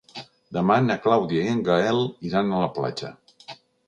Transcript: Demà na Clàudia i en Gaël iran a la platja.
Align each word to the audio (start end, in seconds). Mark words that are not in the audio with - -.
Demà 0.55 0.77
na 0.85 0.95
Clàudia 1.03 1.43
i 1.47 1.51
en 1.55 1.61
Gaël 1.67 2.01
iran 2.31 2.49
a 2.57 2.63
la 2.63 2.71
platja. 2.79 3.13